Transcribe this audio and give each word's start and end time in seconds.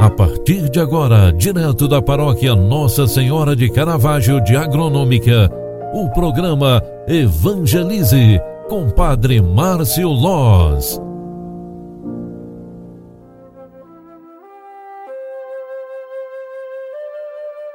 A 0.00 0.08
partir 0.08 0.70
de 0.70 0.80
agora, 0.80 1.30
direto 1.30 1.86
da 1.86 2.00
paróquia 2.00 2.54
Nossa 2.54 3.06
Senhora 3.06 3.54
de 3.54 3.70
Caravaggio 3.70 4.42
de 4.42 4.56
Agronômica, 4.56 5.50
o 5.92 6.08
programa 6.08 6.82
Evangelize 7.06 8.40
com 8.66 8.88
Padre 8.88 9.42
Márcio 9.42 10.08
Loz. 10.08 10.98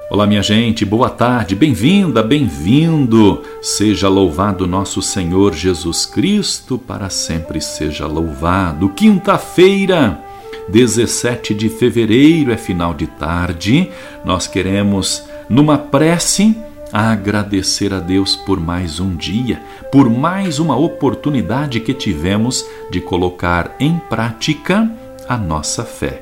Olá, 0.09 0.25
minha 0.25 0.41
gente, 0.41 0.83
boa 0.83 1.11
tarde, 1.11 1.55
bem-vinda, 1.55 2.23
bem-vindo. 2.23 3.43
Seja 3.61 4.09
louvado 4.09 4.65
nosso 4.65 4.99
Senhor 4.99 5.53
Jesus 5.53 6.07
Cristo, 6.07 6.79
para 6.79 7.07
sempre 7.11 7.61
seja 7.61 8.07
louvado. 8.07 8.89
Quinta-feira 8.89 10.25
17 10.67 11.53
de 11.53 11.69
fevereiro, 11.69 12.51
é 12.51 12.57
final 12.57 12.93
de 12.93 13.07
tarde. 13.07 13.89
Nós 14.23 14.47
queremos, 14.47 15.23
numa 15.49 15.77
prece, 15.77 16.55
agradecer 16.91 17.93
a 17.93 17.99
Deus 17.99 18.35
por 18.35 18.59
mais 18.59 18.99
um 18.99 19.15
dia, 19.15 19.61
por 19.91 20.09
mais 20.09 20.59
uma 20.59 20.75
oportunidade 20.75 21.79
que 21.79 21.93
tivemos 21.93 22.65
de 22.89 23.01
colocar 23.01 23.75
em 23.79 23.99
prática 24.09 24.89
a 25.27 25.37
nossa 25.37 25.83
fé. 25.83 26.21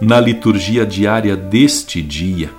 Na 0.00 0.20
liturgia 0.20 0.86
diária 0.86 1.36
deste 1.36 2.02
dia, 2.02 2.50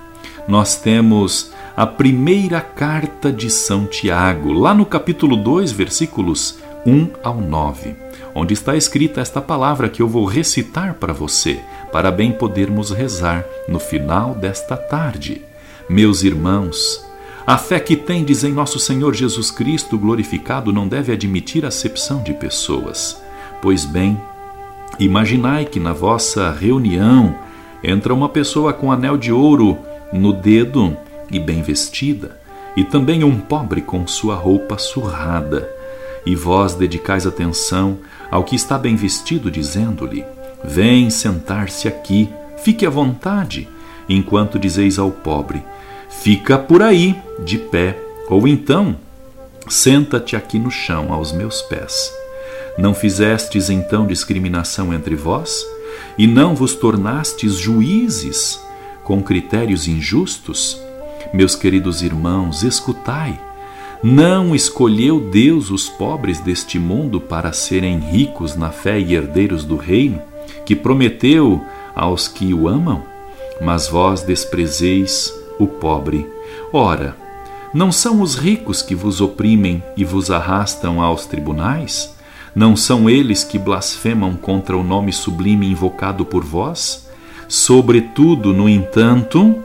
nós 0.48 0.76
temos 0.76 1.52
a 1.76 1.86
primeira 1.86 2.60
carta 2.60 3.32
de 3.32 3.50
São 3.50 3.86
Tiago, 3.86 4.52
lá 4.52 4.74
no 4.74 4.86
capítulo 4.86 5.38
2, 5.38 5.72
versículos 5.72 6.60
1 6.86 7.10
ao 7.24 7.36
9 7.36 8.10
onde 8.34 8.54
está 8.54 8.76
escrita 8.76 9.22
esta 9.22 9.42
palavra 9.42 9.90
que 9.90 10.02
eu 10.02 10.08
vou 10.08 10.26
recitar 10.26 10.96
para 10.96 11.14
você, 11.14 11.60
para 11.92 12.12
bem 12.12 12.32
podermos 12.32 12.92
rezar 12.92 13.46
no 13.68 13.80
final 13.80 14.36
desta 14.36 14.78
tarde. 14.78 15.42
Meus 15.90 16.24
irmãos, 16.24 17.06
a 17.46 17.58
fé 17.58 17.80
que 17.80 17.96
tendes 17.96 18.44
em 18.44 18.54
nosso 18.54 18.80
Senhor 18.80 19.14
Jesus 19.14 19.50
Cristo 19.50 19.98
glorificado 19.98 20.72
não 20.72 20.88
deve 20.88 21.12
admitir 21.12 21.66
acepção 21.66 22.22
de 22.22 22.34
pessoas. 22.34 23.22
Pois 23.62 23.86
bem, 23.86 24.20
imaginai 25.00 25.66
que 25.66 25.80
na 25.80 25.94
vossa 25.94 26.52
reunião 26.52 27.36
entra 27.84 28.14
uma 28.14 28.30
pessoa 28.30 28.72
com 28.72 28.92
anel 28.92 29.18
de 29.18 29.32
ouro 29.32 29.78
no 30.14 30.32
dedo 30.32 30.96
e 31.32 31.40
bem 31.40 31.62
vestida, 31.62 32.38
e 32.76 32.84
também 32.84 33.24
um 33.24 33.38
pobre 33.38 33.82
com 33.82 34.06
sua 34.08 34.36
roupa 34.36 34.78
surrada. 34.78 35.79
E 36.30 36.36
vós 36.36 36.76
dedicais 36.76 37.26
atenção 37.26 37.98
ao 38.30 38.44
que 38.44 38.56
está 38.56 38.78
bem 38.78 38.96
vestido, 38.96 39.50
dizendo-lhe: 39.50 40.24
Vem 40.64 41.10
sentar-se 41.10 41.88
aqui, 41.88 42.30
fique 42.64 42.86
à 42.86 42.90
vontade, 42.92 43.68
enquanto 44.08 44.60
dizeis 44.60 45.00
ao 45.00 45.10
pobre: 45.10 45.64
Fica 46.08 46.56
por 46.56 46.84
aí, 46.84 47.20
de 47.44 47.58
pé, 47.58 47.98
ou 48.30 48.48
então, 48.48 48.96
senta-te 49.68 50.36
aqui 50.36 50.60
no 50.60 50.70
chão, 50.70 51.12
aos 51.12 51.32
meus 51.32 51.64
pés. 51.64 52.14
Não 52.78 52.94
fizestes 52.94 53.72
então 53.72 54.06
discriminação 54.06 54.94
entre 54.94 55.16
vós? 55.16 55.66
E 56.16 56.28
não 56.28 56.54
vos 56.54 56.76
tornastes 56.76 57.56
juízes 57.56 58.62
com 59.04 59.24
critérios 59.24 59.88
injustos? 59.88 60.80
Meus 61.34 61.56
queridos 61.56 62.04
irmãos, 62.04 62.62
escutai 62.62 63.49
não 64.02 64.56
escolheu 64.56 65.20
Deus 65.20 65.70
os 65.70 65.90
pobres 65.90 66.40
deste 66.40 66.80
mundo 66.80 67.20
para 67.20 67.52
serem 67.52 68.00
ricos 68.00 68.56
na 68.56 68.70
fé 68.70 69.00
e 69.00 69.14
herdeiros 69.14 69.66
do 69.66 69.76
reino, 69.76 70.22
que 70.66 70.76
prometeu 70.76 71.62
aos 71.94 72.28
que 72.28 72.54
o 72.54 72.68
amam? 72.68 73.04
Mas 73.62 73.90
vós 73.90 74.22
desprezeis 74.22 75.34
o 75.60 75.68
pobre. 75.68 76.26
Ora, 76.72 77.16
não 77.74 77.92
são 77.92 78.22
os 78.22 78.36
ricos 78.36 78.82
que 78.82 78.96
vos 78.96 79.20
oprimem 79.20 79.84
e 79.98 80.06
vos 80.06 80.32
arrastam 80.32 81.02
aos 81.02 81.26
tribunais? 81.26 82.16
Não 82.56 82.76
são 82.76 83.10
eles 83.10 83.44
que 83.44 83.60
blasfemam 83.60 84.36
contra 84.36 84.78
o 84.78 84.84
nome 84.84 85.12
sublime 85.12 85.70
invocado 85.70 86.26
por 86.26 86.44
vós? 86.44 87.08
Sobretudo, 87.50 88.54
no 88.54 88.70
entanto, 88.70 89.64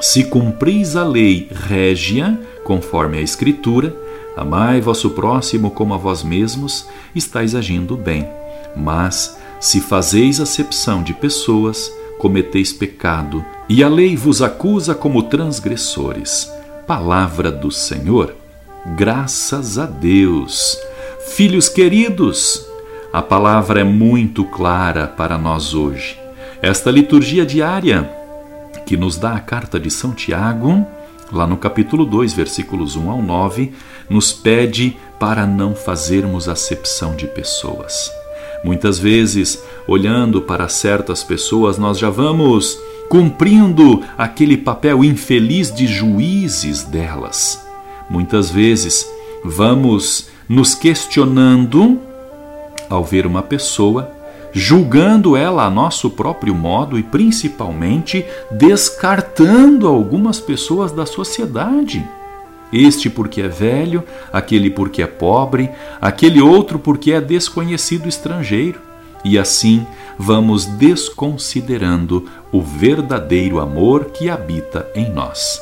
se 0.00 0.24
cumpris 0.24 0.94
a 0.94 1.04
lei 1.04 1.48
régia, 1.50 2.38
conforme 2.62 3.18
a 3.18 3.20
Escritura, 3.20 3.94
amai 4.36 4.80
vosso 4.80 5.10
próximo 5.10 5.70
como 5.70 5.92
a 5.94 5.96
vós 5.96 6.22
mesmos, 6.22 6.86
estáis 7.14 7.54
agindo 7.54 7.96
bem. 7.96 8.28
Mas, 8.76 9.36
se 9.58 9.80
fazeis 9.80 10.40
acepção 10.40 11.02
de 11.02 11.12
pessoas, 11.12 11.92
cometeis 12.18 12.72
pecado, 12.72 13.44
e 13.68 13.82
a 13.82 13.88
lei 13.88 14.16
vos 14.16 14.40
acusa 14.40 14.94
como 14.94 15.24
transgressores. 15.24 16.50
Palavra 16.86 17.50
do 17.50 17.70
Senhor. 17.70 18.34
Graças 18.96 19.78
a 19.78 19.86
Deus. 19.86 20.78
Filhos 21.34 21.68
queridos, 21.68 22.66
a 23.12 23.20
palavra 23.20 23.80
é 23.80 23.84
muito 23.84 24.44
clara 24.44 25.06
para 25.08 25.36
nós 25.36 25.74
hoje. 25.74 26.18
Esta 26.62 26.90
liturgia 26.90 27.44
diária 27.44 28.17
que 28.88 28.96
nos 28.96 29.18
dá 29.18 29.34
a 29.34 29.40
carta 29.40 29.78
de 29.78 29.90
São 29.90 30.12
Tiago 30.12 30.86
lá 31.30 31.46
no 31.46 31.58
capítulo 31.58 32.06
2, 32.06 32.32
versículos 32.32 32.96
1 32.96 33.10
ao 33.10 33.20
9, 33.20 33.70
nos 34.08 34.32
pede 34.32 34.96
para 35.20 35.46
não 35.46 35.74
fazermos 35.74 36.48
acepção 36.48 37.14
de 37.14 37.26
pessoas. 37.26 38.10
Muitas 38.64 38.98
vezes, 38.98 39.62
olhando 39.86 40.40
para 40.40 40.70
certas 40.70 41.22
pessoas, 41.22 41.76
nós 41.76 41.98
já 41.98 42.08
vamos 42.08 42.78
cumprindo 43.10 44.02
aquele 44.16 44.56
papel 44.56 45.04
infeliz 45.04 45.70
de 45.70 45.86
juízes 45.86 46.82
delas. 46.82 47.62
Muitas 48.08 48.50
vezes, 48.50 49.06
vamos 49.44 50.30
nos 50.48 50.74
questionando 50.74 52.00
ao 52.88 53.04
ver 53.04 53.26
uma 53.26 53.42
pessoa 53.42 54.10
julgando 54.58 55.36
ela 55.36 55.64
a 55.64 55.70
nosso 55.70 56.10
próprio 56.10 56.54
modo 56.54 56.98
e 56.98 57.02
principalmente 57.02 58.26
descartando 58.50 59.86
algumas 59.86 60.40
pessoas 60.40 60.90
da 60.90 61.06
sociedade. 61.06 62.04
Este 62.72 63.08
porque 63.08 63.40
é 63.40 63.48
velho, 63.48 64.02
aquele 64.32 64.68
porque 64.68 65.00
é 65.00 65.06
pobre, 65.06 65.70
aquele 66.00 66.40
outro 66.40 66.78
porque 66.78 67.12
é 67.12 67.20
desconhecido 67.20 68.08
estrangeiro. 68.08 68.80
E 69.24 69.38
assim 69.38 69.86
vamos 70.18 70.66
desconsiderando 70.66 72.28
o 72.52 72.60
verdadeiro 72.60 73.60
amor 73.60 74.06
que 74.06 74.28
habita 74.28 74.86
em 74.94 75.08
nós. 75.08 75.60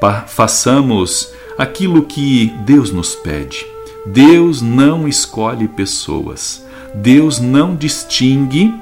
Pa 0.00 0.22
façamos 0.26 1.32
aquilo 1.56 2.02
que 2.02 2.52
Deus 2.64 2.92
nos 2.92 3.14
pede. 3.14 3.66
Deus 4.06 4.60
não 4.60 5.08
escolhe 5.08 5.66
pessoas 5.66 6.63
Deus 6.94 7.40
não 7.40 7.74
distingue 7.74 8.72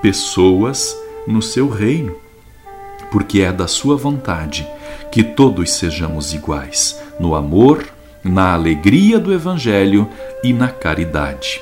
pessoas 0.00 0.96
no 1.26 1.42
seu 1.42 1.68
reino, 1.68 2.14
porque 3.10 3.40
é 3.40 3.52
da 3.52 3.66
sua 3.66 3.96
vontade 3.96 4.64
que 5.10 5.24
todos 5.24 5.72
sejamos 5.72 6.32
iguais 6.32 6.96
no 7.18 7.34
amor, 7.34 7.84
na 8.22 8.52
alegria 8.54 9.18
do 9.18 9.32
Evangelho 9.32 10.08
e 10.44 10.52
na 10.52 10.68
caridade. 10.68 11.60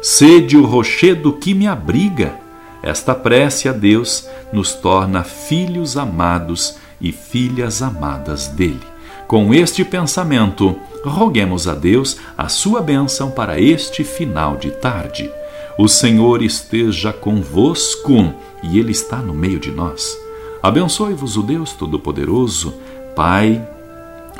Sede 0.00 0.56
o 0.56 0.64
rochedo 0.64 1.34
que 1.34 1.52
me 1.52 1.66
abriga. 1.66 2.34
Esta 2.82 3.14
prece 3.14 3.68
a 3.68 3.72
Deus 3.72 4.26
nos 4.54 4.72
torna 4.72 5.22
filhos 5.22 5.98
amados 5.98 6.76
e 6.98 7.12
filhas 7.12 7.82
amadas 7.82 8.48
dele. 8.48 8.80
Com 9.28 9.52
este 9.52 9.84
pensamento, 9.84 10.76
roguemos 11.04 11.68
a 11.68 11.74
Deus 11.74 12.16
a 12.38 12.48
sua 12.48 12.80
bênção 12.80 13.30
para 13.30 13.60
este 13.60 14.02
final 14.02 14.56
de 14.56 14.70
tarde. 14.70 15.30
O 15.78 15.88
Senhor 15.88 16.42
esteja 16.42 17.12
convosco 17.12 18.34
e 18.62 18.78
Ele 18.78 18.92
está 18.92 19.16
no 19.16 19.32
meio 19.32 19.58
de 19.58 19.70
nós. 19.70 20.18
Abençoe-vos 20.62 21.36
o 21.36 21.42
Deus 21.42 21.72
Todo-Poderoso, 21.72 22.74
Pai, 23.16 23.66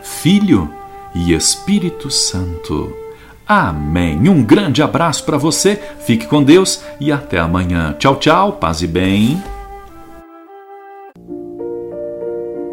Filho 0.02 0.68
e 1.14 1.32
Espírito 1.32 2.10
Santo. 2.10 2.94
Amém. 3.46 4.28
Um 4.28 4.42
grande 4.42 4.82
abraço 4.82 5.24
para 5.24 5.36
você, 5.36 5.80
fique 6.06 6.26
com 6.26 6.42
Deus 6.42 6.82
e 7.00 7.10
até 7.10 7.38
amanhã. 7.38 7.94
Tchau, 7.98 8.16
tchau, 8.16 8.52
paz 8.52 8.82
e 8.82 8.86
bem. 8.86 9.42